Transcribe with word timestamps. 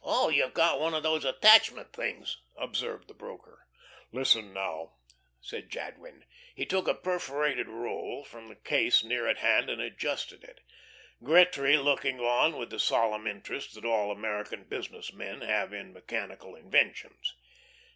"Oh, 0.00 0.28
you've 0.28 0.54
got 0.54 0.78
one 0.78 0.94
of 0.94 1.02
those 1.02 1.24
attachment 1.24 1.92
things," 1.92 2.40
observed 2.56 3.08
the 3.08 3.14
broker. 3.14 3.66
"Listen 4.12 4.52
now," 4.52 4.98
said 5.40 5.70
Jadwin. 5.70 6.24
He 6.54 6.64
took 6.64 6.86
a 6.86 6.94
perforated 6.94 7.66
roll 7.66 8.22
from 8.22 8.46
the 8.48 8.54
case 8.54 9.02
near 9.02 9.26
at 9.26 9.38
hand 9.38 9.68
and 9.68 9.82
adjusted 9.82 10.44
it, 10.44 10.60
Gretry 11.20 11.78
looking 11.78 12.20
on 12.20 12.56
with 12.56 12.70
the 12.70 12.78
solemn 12.78 13.26
interest 13.26 13.74
that 13.74 13.84
all 13.84 14.12
American 14.12 14.62
business 14.68 15.12
men 15.12 15.40
have 15.40 15.72
in 15.72 15.92
mechanical 15.92 16.54
inventions. 16.54 17.34